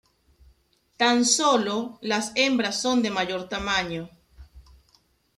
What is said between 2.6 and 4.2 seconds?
son de mayor tamaño.